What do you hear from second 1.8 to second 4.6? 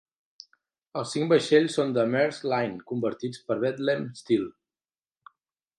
de Maersk Line convertits per Bethlehem Steel.